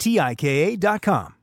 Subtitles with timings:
[0.00, 1.34] T-I-K-A dot com.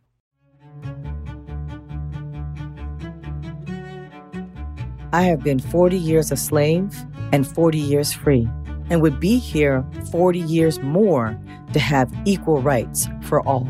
[5.14, 6.94] I have been 40 years a slave
[7.32, 8.50] and 40 years free,
[8.90, 11.40] and would be here 40 years more
[11.72, 13.68] to have equal rights for all.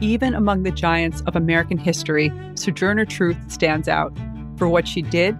[0.00, 4.16] Even among the giants of American history, Sojourner Truth stands out
[4.56, 5.32] for what she did,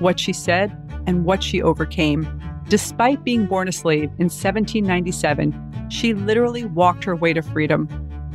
[0.00, 2.26] what she said, and what she overcame.
[2.68, 7.88] Despite being born a slave in 1797, she literally walked her way to freedom.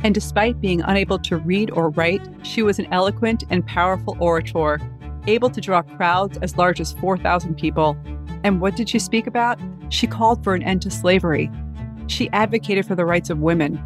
[0.04, 4.78] And despite being unable to read or write, she was an eloquent and powerful orator,
[5.26, 7.96] able to draw crowds as large as 4,000 people.
[8.44, 9.58] And what did she speak about?
[9.88, 11.50] She called for an end to slavery.
[12.08, 13.76] She advocated for the rights of women.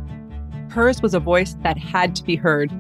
[0.71, 2.71] Hers was a voice that had to be heard.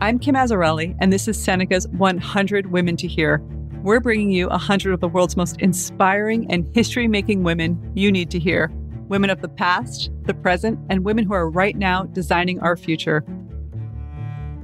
[0.00, 3.38] I'm Kim Azzarelli, and this is Seneca's 100 Women to Hear.
[3.82, 8.30] We're bringing you 100 of the world's most inspiring and history making women you need
[8.32, 8.70] to hear
[9.08, 13.24] women of the past, the present, and women who are right now designing our future.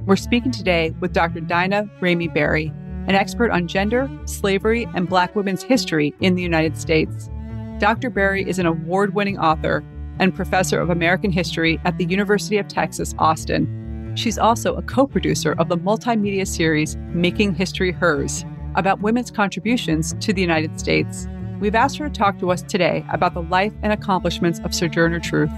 [0.05, 1.41] We're speaking today with Dr.
[1.41, 2.73] Daina Ramey Berry,
[3.07, 7.29] an expert on gender, slavery, and Black women's history in the United States.
[7.77, 8.09] Dr.
[8.09, 9.83] Berry is an award winning author
[10.19, 14.13] and professor of American history at the University of Texas, Austin.
[14.15, 20.13] She's also a co producer of the multimedia series Making History Hers about women's contributions
[20.19, 21.27] to the United States.
[21.61, 25.19] We've asked her to talk to us today about the life and accomplishments of Sojourner
[25.19, 25.51] Truth.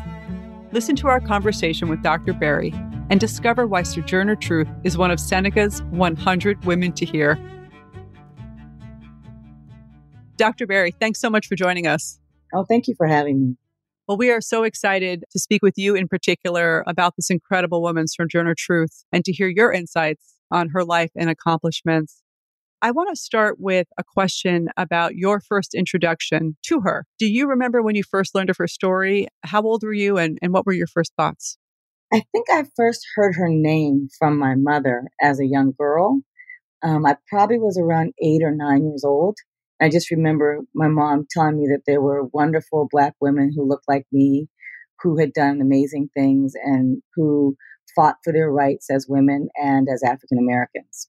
[0.74, 2.34] Listen to our conversation with Dr.
[2.34, 2.74] Berry
[3.09, 7.40] and discover why Sojourner Truth is one of Seneca's 100 Women to Hear.
[10.36, 10.68] Dr.
[10.68, 12.20] Berry, thanks so much for joining us.
[12.53, 13.56] Oh, thank you for having me.
[14.06, 18.09] Well, we are so excited to speak with you in particular about this incredible woman,
[18.09, 22.22] Sojourner Truth, and to hear your insights on her life and accomplishments.
[22.84, 27.06] I want to start with a question about your first introduction to her.
[27.18, 29.30] Do you remember when you first learned of her story?
[29.46, 31.58] How old were you and, and what were your first thoughts?
[32.12, 36.24] I think I first heard her name from my mother as a young girl.
[36.84, 39.38] Um, I probably was around eight or nine years old.
[39.82, 43.88] I just remember my mom telling me that there were wonderful Black women who looked
[43.88, 44.50] like me,
[45.02, 47.56] who had done amazing things, and who
[47.96, 51.08] fought for their rights as women and as African Americans.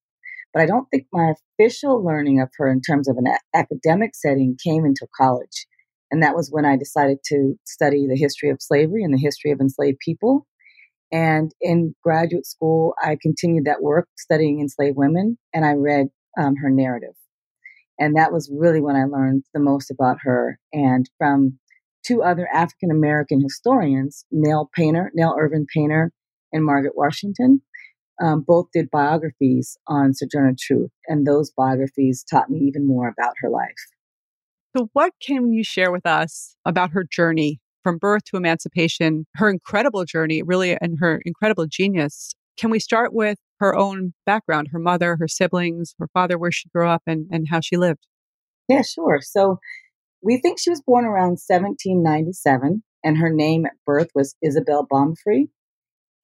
[0.54, 4.12] But I don't think my official learning of her in terms of an a- academic
[4.14, 5.66] setting came until college.
[6.10, 9.50] And that was when I decided to study the history of slavery and the history
[9.50, 10.46] of enslaved people.
[11.10, 16.54] And in graduate school, I continued that work studying enslaved women, and I read um,
[16.56, 17.14] her narrative.
[17.98, 20.58] And that was really when I learned the most about her.
[20.72, 21.58] And from
[22.04, 26.12] two other African American historians, Nell Painter, Nell Irvin Painter,
[26.52, 27.62] and Margaret Washington,
[28.22, 33.34] um, both did biographies on Sojourner Truth, and those biographies taught me even more about
[33.40, 33.74] her life.
[34.76, 39.48] So, what can you share with us about her journey from birth to emancipation, her
[39.48, 42.34] incredible journey, really, and her incredible genius?
[42.56, 46.68] Can we start with her own background, her mother, her siblings, her father, where she
[46.68, 48.06] grew up, and, and how she lived?
[48.68, 49.20] Yeah, sure.
[49.22, 49.58] So,
[50.22, 55.48] we think she was born around 1797, and her name at birth was Isabel Baumfree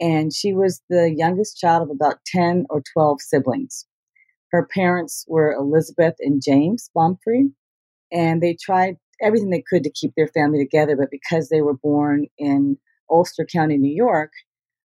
[0.00, 3.87] and she was the youngest child of about 10 or 12 siblings.
[4.52, 7.52] Her parents were Elizabeth and James Baumfree,
[8.12, 11.76] and they tried everything they could to keep their family together, but because they were
[11.76, 12.79] born in
[13.11, 14.32] Ulster County, New York,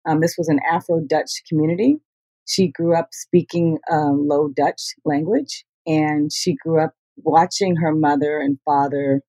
[0.06, 2.00] Um, this was an Afro Dutch community.
[2.46, 3.80] She grew up speaking
[4.28, 9.22] Low Dutch language, and she grew up watching her mother and father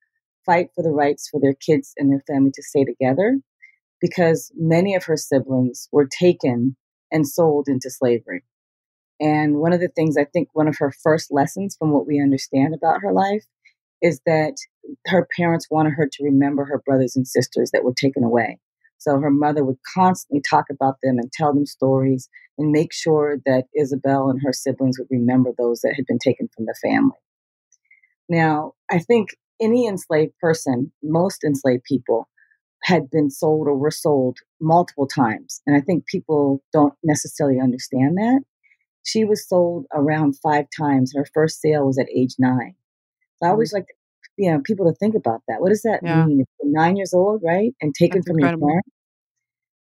[0.47, 3.39] fight for the rights for their kids and their family to stay together
[4.01, 6.77] because many of her siblings were taken
[7.11, 8.45] and sold into slavery.
[9.21, 12.21] And one of the things I think one of her first lessons from what we
[12.21, 13.45] understand about her life
[14.03, 14.55] is that
[15.07, 18.59] her parents wanted her to remember her brothers and sisters that were taken away.
[18.99, 22.29] So her mother would constantly talk about them and tell them stories
[22.59, 26.49] and make sure that Isabel and her siblings would remember those that had been taken
[26.55, 27.19] from the family.
[28.29, 32.29] Now, I think any enslaved person, most enslaved people,
[32.85, 35.61] had been sold or were sold multiple times.
[35.67, 38.43] And I think people don't necessarily understand that.
[39.05, 41.13] She was sold around five times.
[41.15, 42.75] Her first sale was at age nine.
[43.39, 43.87] So I always like
[44.37, 45.61] you know people to think about that.
[45.61, 46.25] What does that yeah.
[46.27, 46.41] mean?
[46.41, 48.69] If you're nine years old, right, and taken That's from incredible.
[48.69, 48.91] your parents,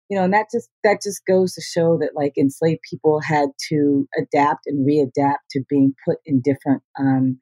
[0.08, 3.48] you know, and that just that just goes to show that like enslaved people had
[3.68, 7.38] to adapt and readapt to being put in different um,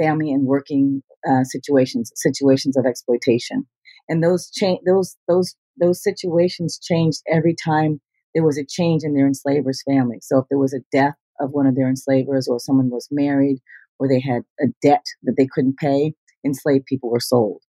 [0.00, 3.66] family and working uh, situations, situations of exploitation,
[4.08, 8.00] and those change those those those situations changed every time
[8.34, 10.18] there was a change in their enslaver's family.
[10.20, 13.58] So if there was a death of one of their enslavers, or someone was married,
[13.98, 16.14] or they had a debt that they couldn't pay,
[16.44, 17.62] enslaved people were sold.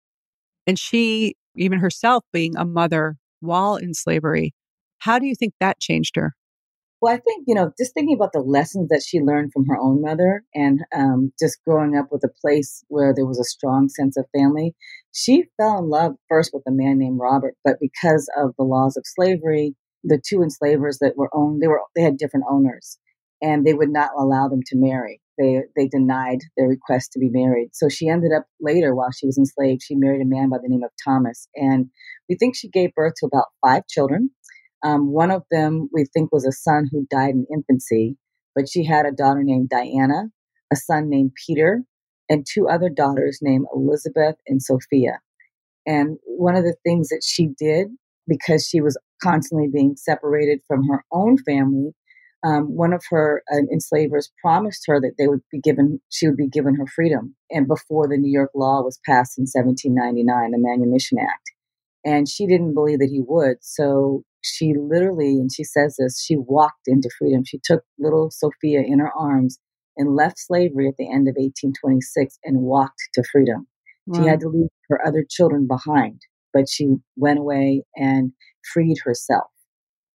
[0.67, 4.53] And she, even herself, being a mother while in slavery,
[4.99, 6.33] how do you think that changed her?
[7.01, 9.77] Well, I think, you know, just thinking about the lessons that she learned from her
[9.77, 13.89] own mother and um, just growing up with a place where there was a strong
[13.89, 14.73] sense of family,
[15.11, 17.55] she fell in love first with a man named Robert.
[17.63, 21.81] But because of the laws of slavery, the two enslavers that were owned, they were
[21.95, 22.97] they had different owners
[23.41, 25.21] and they would not allow them to marry.
[25.37, 27.69] They they denied their request to be married.
[27.73, 30.69] So she ended up later, while she was enslaved, she married a man by the
[30.69, 31.89] name of Thomas, and
[32.29, 34.29] we think she gave birth to about five children.
[34.83, 38.17] Um, one of them we think was a son who died in infancy,
[38.55, 40.29] but she had a daughter named Diana,
[40.71, 41.83] a son named Peter,
[42.29, 45.19] and two other daughters named Elizabeth and Sophia.
[45.85, 47.87] And one of the things that she did,
[48.27, 51.91] because she was constantly being separated from her own family,
[52.43, 56.37] um, one of her uh, enslavers promised her that they would be given, she would
[56.37, 57.35] be given her freedom.
[57.49, 61.51] And before the New York law was passed in 1799, the Manumission Act,
[62.03, 63.57] and she didn't believe that he would.
[63.61, 67.43] So she literally, and she says this, she walked into freedom.
[67.45, 69.57] She took little Sophia in her arms
[69.97, 73.67] and left slavery at the end of 1826 and walked to freedom.
[74.05, 74.21] Wow.
[74.21, 76.21] She had to leave her other children behind,
[76.53, 78.31] but she went away and
[78.73, 79.47] freed herself.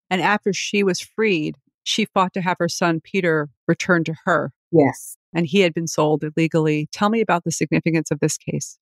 [0.10, 4.52] And after she was freed, she fought to have her son Peter returned to her.
[4.72, 5.18] Yes.
[5.34, 6.88] And he had been sold illegally.
[6.92, 8.80] Tell me about the significance of this case.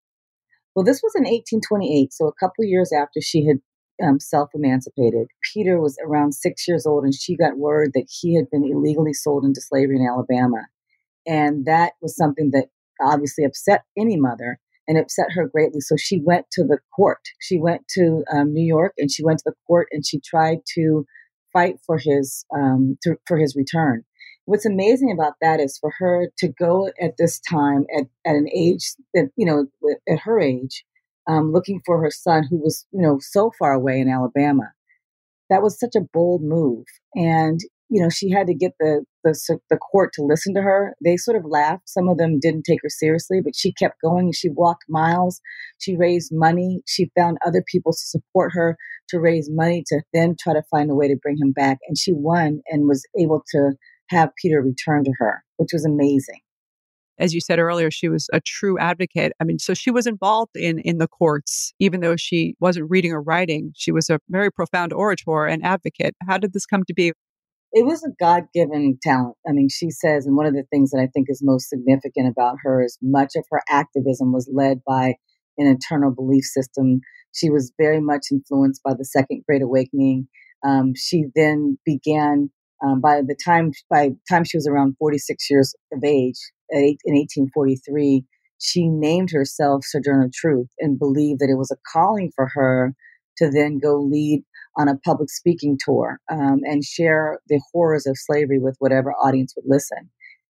[0.75, 3.57] Well, this was in 1828, so a couple years after she had
[4.01, 5.28] um, self emancipated.
[5.54, 9.13] Peter was around six years old, and she got word that he had been illegally
[9.13, 10.66] sold into slavery in Alabama.
[11.25, 12.68] And that was something that
[13.01, 15.80] obviously upset any mother and upset her greatly.
[15.80, 17.22] So she went to the court.
[17.40, 20.60] She went to um, New York and she went to the court and she tried
[20.75, 21.06] to
[21.54, 24.04] fight for his um, to, for his return.
[24.46, 28.50] What's amazing about that is for her to go at this time at, at an
[28.54, 29.68] age that you know
[30.10, 30.84] at her age,
[31.28, 34.72] um, looking for her son who was you know so far away in Alabama.
[35.50, 36.86] That was such a bold move,
[37.16, 37.60] and
[37.90, 40.96] you know she had to get the, the the court to listen to her.
[41.03, 41.89] They sort of laughed.
[41.89, 44.32] Some of them didn't take her seriously, but she kept going.
[44.32, 45.42] She walked miles.
[45.80, 46.82] She raised money.
[46.88, 48.77] She found other people to support her
[49.10, 51.80] to raise money to then try to find a way to bring him back.
[51.88, 53.74] And she won and was able to
[54.10, 56.39] have Peter return to her, which was amazing.
[57.20, 59.34] As you said earlier, she was a true advocate.
[59.39, 63.12] I mean, so she was involved in in the courts, even though she wasn't reading
[63.12, 63.72] or writing.
[63.75, 66.15] She was a very profound orator and advocate.
[66.27, 67.13] How did this come to be?
[67.75, 69.36] It was a God given talent.
[69.48, 72.27] I mean, she says, and one of the things that I think is most significant
[72.27, 75.15] about her is much of her activism was led by
[75.58, 77.01] an internal belief system
[77.34, 80.27] she was very much influenced by the Second Great Awakening.
[80.65, 82.50] Um, she then began
[82.86, 86.38] um, by the time by the time she was around 46 years of age
[86.72, 88.24] in 1843
[88.60, 92.93] she named herself sojourner truth and believed that it was a calling for her
[93.38, 94.43] to then go lead
[94.77, 99.53] on a public speaking tour um, and share the horrors of slavery with whatever audience
[99.55, 100.10] would listen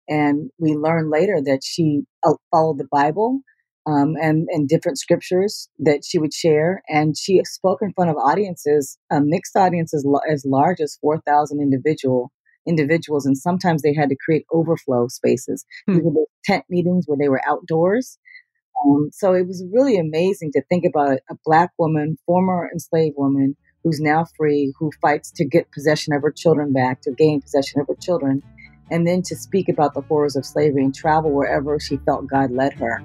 [0.08, 3.42] and we learned later that she uh, followed the bible
[3.88, 6.84] um, and, and different scriptures that she would share.
[6.90, 12.32] And she spoke in front of audiences, uh, mixed audiences as large as 4,000 individual
[12.68, 13.26] individuals.
[13.26, 15.66] And sometimes they had to create overflow spaces.
[15.86, 15.96] Hmm.
[15.96, 18.18] These were tent meetings where they were outdoors.
[18.86, 23.56] Um, so it was really amazing to think about a black woman, former enslaved woman,
[23.84, 27.80] who's now free, who fights to get possession of her children back, to gain possession
[27.82, 28.44] of her children,
[28.92, 32.52] and then to speak about the horrors of slavery and travel wherever she felt God
[32.52, 33.02] led her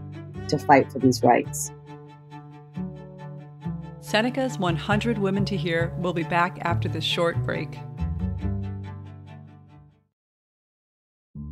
[0.49, 1.71] to fight for these rights.
[4.01, 7.79] Seneca's 100 Women to Hear will be back after this short break.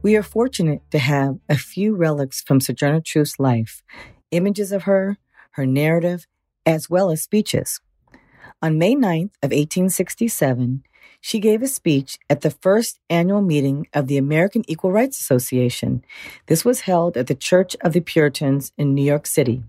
[0.00, 3.82] We are fortunate to have a few relics from Sojourner Truth's life,
[4.30, 5.16] images of her,
[5.54, 6.28] her narrative,
[6.64, 7.80] as well as speeches.
[8.62, 10.84] On May 9th of 1867,
[11.20, 16.04] she gave a speech at the first annual meeting of the American Equal Rights Association.
[16.46, 19.64] This was held at the Church of the Puritans in New York City.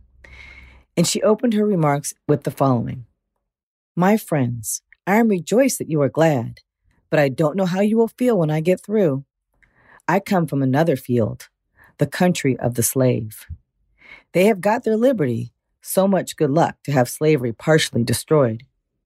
[0.95, 3.07] And she opened her remarks with the following
[3.95, 6.59] my friends, I am rejoiced that you are glad,
[7.09, 9.23] but I don't know how you will feel when I get through.
[10.07, 11.47] I come from another field,
[11.97, 13.45] the country of the slave.
[14.33, 15.53] They have got their liberty.
[15.81, 18.63] So much good luck to have slavery partially destroyed.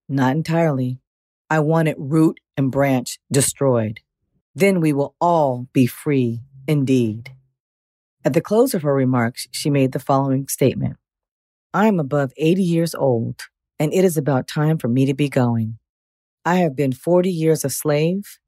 [0.08, 1.00] Not entirely.
[1.50, 4.00] I want it root and branch destroyed.
[4.56, 7.32] Then we will all be free indeed.
[8.26, 10.98] At the close of her remarks, she made the following statement
[11.74, 13.44] I am above 80 years old
[13.80, 15.78] and it is about time for me to be going.
[16.46, 18.40] I have been 40 years a slave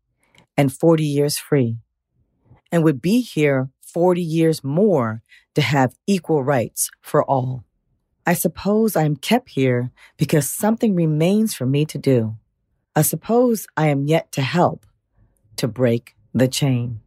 [0.57, 1.77] and 40 years free,
[2.71, 5.21] and would be here 40 years more
[5.55, 7.63] to have equal rights for all.
[8.25, 12.37] I suppose I am kept here because something remains for me to do.
[12.95, 14.85] I suppose I am yet to help
[15.57, 17.01] to break the chain.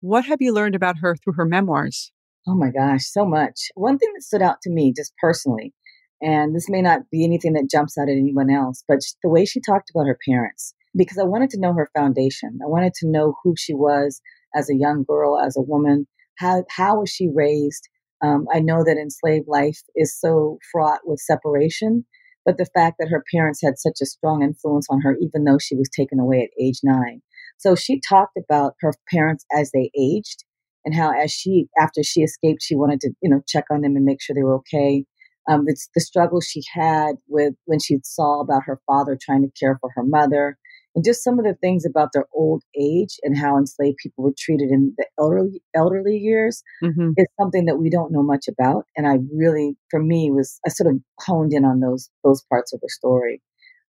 [0.00, 2.12] What have you learned about her through her memoirs?
[2.50, 3.68] Oh my gosh, so much.
[3.76, 5.72] One thing that stood out to me just personally,
[6.20, 9.44] and this may not be anything that jumps out at anyone else, but the way
[9.44, 12.58] she talked about her parents, because I wanted to know her foundation.
[12.60, 14.20] I wanted to know who she was
[14.52, 16.08] as a young girl, as a woman.
[16.38, 17.88] How, how was she raised?
[18.20, 22.04] Um, I know that enslaved life is so fraught with separation,
[22.44, 25.58] but the fact that her parents had such a strong influence on her, even though
[25.58, 27.22] she was taken away at age nine.
[27.58, 30.42] So she talked about her parents as they aged
[30.84, 33.96] and how as she after she escaped she wanted to you know check on them
[33.96, 35.04] and make sure they were okay.
[35.48, 39.50] Um, it's the struggle she had with when she saw about her father trying to
[39.58, 40.58] care for her mother
[40.94, 44.34] and just some of the things about their old age and how enslaved people were
[44.36, 47.10] treated in the elderly elderly years mm-hmm.
[47.16, 50.68] is something that we don't know much about and i really for me was i
[50.68, 53.40] sort of honed in on those those parts of the story.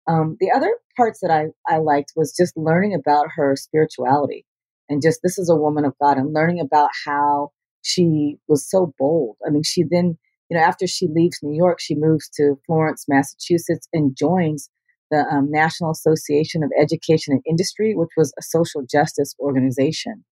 [0.07, 4.45] Um, the other parts that I, I liked was just learning about her spirituality
[4.91, 8.93] and just this is a woman of God and learning about how she was so
[9.00, 9.38] bold.
[9.48, 10.17] I mean, she then,
[10.50, 14.69] you know, after she leaves New York, she moves to Florence, Massachusetts, and joins
[15.10, 20.25] the um, National Association of Education and Industry, which was a social justice organization.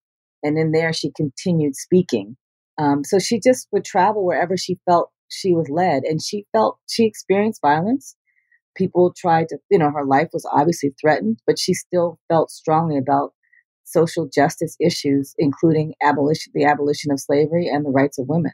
[0.44, 2.36] And in there, she continued speaking.
[2.78, 6.80] Um, so she just would travel wherever she felt she was led, and she felt
[6.90, 8.16] she experienced violence.
[8.76, 12.98] People tried to, you know, her life was obviously threatened, but she still felt strongly
[12.98, 13.34] about
[13.90, 18.52] social justice issues, including abolition, the abolition of slavery and the rights of women.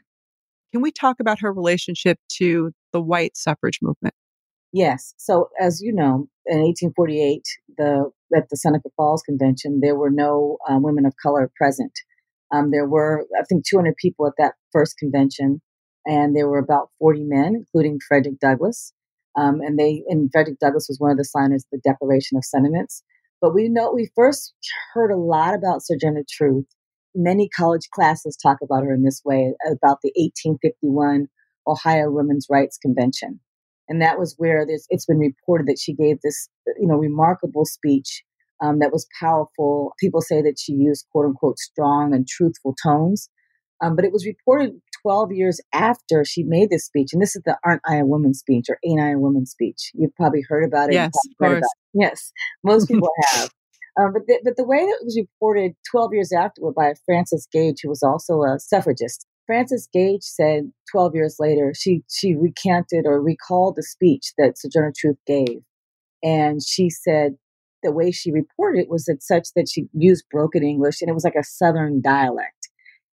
[0.72, 4.14] Can we talk about her relationship to the white suffrage movement?
[4.72, 5.14] Yes.
[5.16, 7.42] So, as you know, in 1848,
[7.78, 11.92] the at the Seneca Falls Convention, there were no um, women of color present.
[12.52, 15.60] Um, there were, I think, 200 people at that first convention,
[16.04, 18.92] and there were about 40 men, including Frederick Douglass.
[19.36, 22.44] Um, and they, and Frederick Douglass was one of the signers of the Declaration of
[22.44, 23.02] Sentiments.
[23.46, 24.54] But we know we first
[24.92, 26.66] heard a lot about Sojourner Truth.
[27.14, 31.28] Many college classes talk about her in this way about the 1851
[31.64, 33.38] Ohio Women's Rights Convention.
[33.88, 38.24] And that was where it's been reported that she gave this you know remarkable speech
[38.60, 39.92] um, that was powerful.
[40.00, 43.30] People say that she used quote unquote strong and truthful tones.
[43.80, 44.72] Um, but it was reported
[45.06, 48.34] 12 years after she made this speech and this is the aren't i a woman
[48.34, 51.62] speech or ain't i a woman speech you've probably heard about it yes of course.
[51.94, 52.32] Yes
[52.64, 53.50] most people have
[53.98, 57.48] um, but, the, but the way that it was reported 12 years afterward by Frances
[57.50, 63.06] Gage, who was also a suffragist, Frances Gage said 12 years later, she, she recanted
[63.06, 65.60] or recalled the speech that Sojourner Truth gave.
[66.22, 67.36] And she said
[67.82, 71.14] the way she reported it was that such that she used broken English and it
[71.14, 72.55] was like a Southern dialect.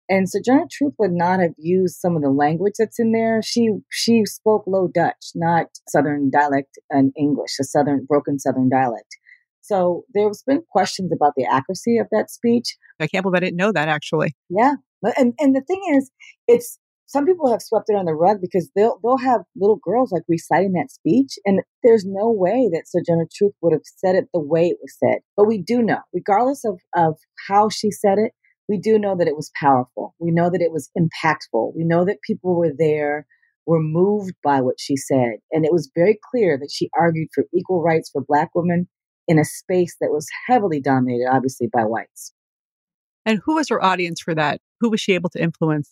[0.08, 3.40] And Sojourner Truth would not have used some of the language that's in there.
[3.42, 9.16] She she spoke Low Dutch, not Southern dialect and English, a Southern broken Southern dialect.
[9.62, 12.76] So there's been questions about the accuracy of that speech.
[13.00, 14.34] I can't believe I didn't know that actually.
[14.50, 14.74] Yeah,
[15.16, 16.10] and and the thing is,
[16.48, 20.12] it's some people have swept it on the rug because they'll they'll have little girls
[20.12, 24.28] like reciting that speech, and there's no way that Sojourner Truth would have said it
[24.32, 25.20] the way it was said.
[25.36, 27.18] But we do know, regardless of of
[27.48, 28.32] how she said it,
[28.72, 30.14] we do know that it was powerful.
[30.18, 31.76] We know that it was impactful.
[31.76, 33.26] We know that people were there,
[33.66, 37.44] were moved by what she said, and it was very clear that she argued for
[37.54, 38.88] equal rights for Black women
[39.28, 42.32] in a space that was heavily dominated, obviously, by whites.
[43.26, 44.62] And who was her audience for that?
[44.80, 45.90] Who was she able to influence?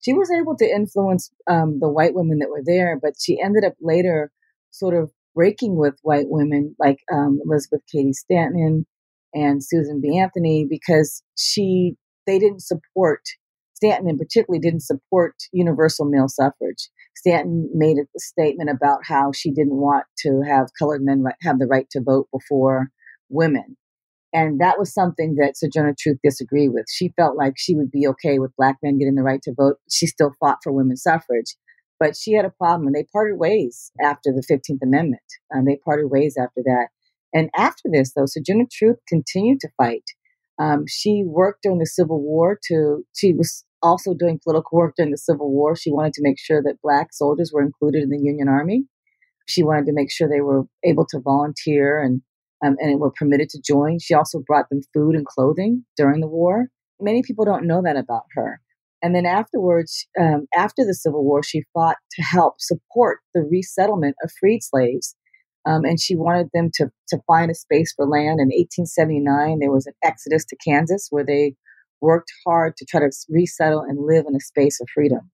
[0.00, 3.64] She was able to influence um, the white women that were there, but she ended
[3.66, 4.30] up later
[4.70, 8.86] sort of breaking with white women like um, Elizabeth Cady Stanton
[9.34, 10.18] and Susan B.
[10.18, 11.96] Anthony because she
[12.28, 13.22] they didn't support
[13.74, 16.90] Stanton and particularly didn't support universal male suffrage.
[17.16, 21.66] Stanton made a statement about how she didn't want to have colored men have the
[21.66, 22.90] right to vote before
[23.28, 23.76] women.
[24.32, 26.84] And that was something that Sojourner Truth disagreed with.
[26.92, 29.76] She felt like she would be okay with black men getting the right to vote.
[29.90, 31.56] She still fought for women's suffrage,
[31.98, 35.22] but she had a problem, and they parted ways after the 15th Amendment.
[35.50, 36.88] And they parted ways after that.
[37.32, 40.04] And after this, though, Sojourner Truth continued to fight.
[40.58, 45.12] Um, she worked during the Civil War to, she was also doing political work during
[45.12, 45.76] the Civil War.
[45.76, 48.84] She wanted to make sure that black soldiers were included in the Union Army.
[49.46, 52.22] She wanted to make sure they were able to volunteer and
[52.64, 53.98] um, and were permitted to join.
[54.00, 56.66] She also brought them food and clothing during the war.
[57.00, 58.60] Many people don't know that about her.
[59.00, 64.16] And then afterwards, um, after the Civil War, she fought to help support the resettlement
[64.24, 65.14] of freed slaves.
[65.66, 68.40] Um, and she wanted them to, to find a space for land.
[68.40, 71.54] In 1879, there was an exodus to Kansas where they
[72.00, 75.30] worked hard to try to resettle and live in a space of freedom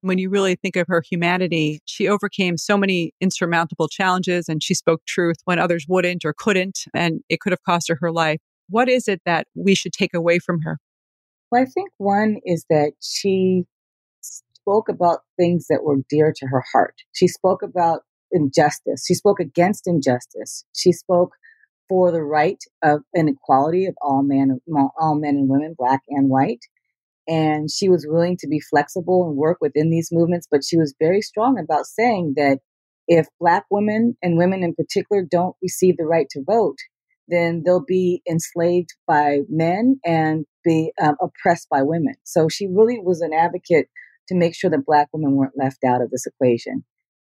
[0.00, 4.74] when you really think of her humanity, she overcame so many insurmountable challenges and she
[4.74, 8.38] spoke truth when others wouldn't or couldn't, and it could have cost her her life.
[8.68, 10.78] What is it that we should take away from her?
[11.50, 13.64] Well, I think one is that she
[14.20, 16.94] spoke about things that were dear to her heart.
[17.12, 18.02] She spoke about
[18.32, 19.04] injustice.
[19.06, 20.64] She spoke against injustice.
[20.76, 21.32] She spoke
[21.88, 24.60] for the right of an equality of all men,
[25.00, 26.60] all men and women, black and white
[27.28, 30.94] and she was willing to be flexible and work within these movements but she was
[31.00, 32.58] very strong about saying that
[33.08, 36.78] if black women and women in particular don't receive the right to vote
[37.28, 42.98] then they'll be enslaved by men and be um, oppressed by women so she really
[42.98, 43.88] was an advocate
[44.28, 46.84] to make sure that black women weren't left out of this equation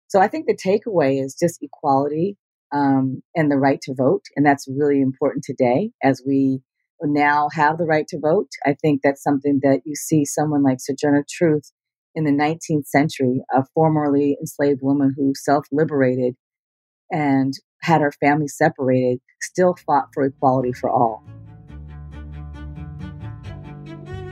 [0.08, 2.36] so i think the takeaway is just equality
[2.70, 6.60] um, and the right to vote and that's really important today as we
[7.02, 8.48] now have the right to vote.
[8.66, 11.72] I think that's something that you see someone like Sojourner Truth
[12.14, 16.34] in the 19th century, a formerly enslaved woman who self liberated
[17.10, 21.22] and had her family separated, still fought for equality for all.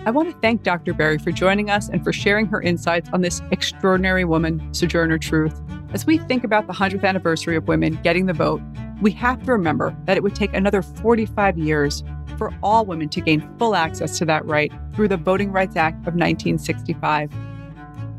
[0.06, 0.94] I want to thank Dr.
[0.94, 5.60] Berry for joining us and for sharing her insights on this extraordinary woman, Sojourner Truth.
[5.92, 8.62] As we think about the 100th anniversary of women getting the vote,
[9.02, 12.04] we have to remember that it would take another 45 years
[12.38, 15.96] for all women to gain full access to that right through the Voting Rights Act
[16.06, 17.28] of 1965.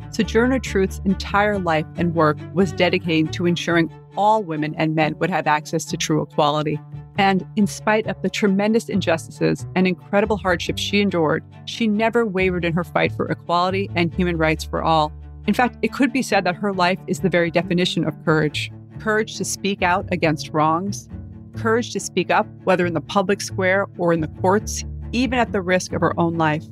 [0.09, 5.29] Sojourner Truth's entire life and work was dedicated to ensuring all women and men would
[5.29, 6.77] have access to true equality.
[7.17, 12.63] And in spite of the tremendous injustices and incredible hardships she endured, she never wavered
[12.63, 15.11] in her fight for equality and human rights for all.
[15.47, 18.71] In fact, it could be said that her life is the very definition of courage
[18.99, 21.07] courage to speak out against wrongs,
[21.55, 25.51] courage to speak up, whether in the public square or in the courts, even at
[25.51, 26.65] the risk of her own life.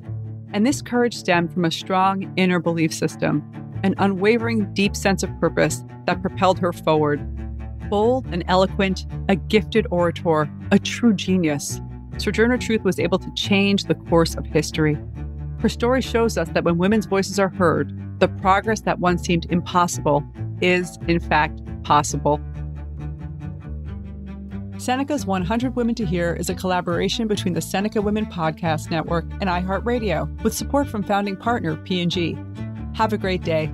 [0.53, 3.43] And this courage stemmed from a strong inner belief system,
[3.83, 7.19] an unwavering, deep sense of purpose that propelled her forward.
[7.89, 11.81] Bold and eloquent, a gifted orator, a true genius,
[12.17, 14.97] Sojourner Truth was able to change the course of history.
[15.59, 19.47] Her story shows us that when women's voices are heard, the progress that once seemed
[19.49, 20.23] impossible
[20.61, 22.39] is, in fact, possible.
[24.77, 29.49] Seneca's 100 Women to Hear is a collaboration between the Seneca Women Podcast Network and
[29.49, 32.37] iHeartRadio, with support from founding partner P&G.
[32.93, 33.73] Have a great day.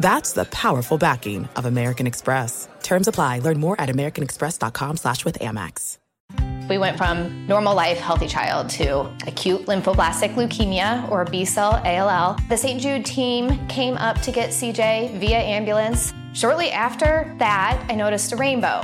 [0.00, 2.68] That's the powerful backing of American Express.
[2.82, 3.40] Terms apply.
[3.40, 5.98] Learn more at americanexpress.com slash with Amex.
[6.68, 12.36] We went from normal life, healthy child to acute lymphoblastic leukemia or B-cell ALL.
[12.48, 12.80] The St.
[12.80, 16.12] Jude team came up to get CJ via ambulance.
[16.34, 18.80] Shortly after that, I noticed a rainbow.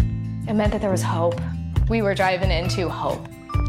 [0.48, 1.40] It meant that there was hope.
[1.88, 3.26] We were driving into hope.